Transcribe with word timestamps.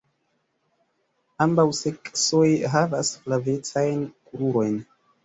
Ambaŭ 1.45 1.65
seksoj 1.79 2.47
havas 2.77 3.13
flavecajn 3.27 4.01
krurojn. 4.31 4.81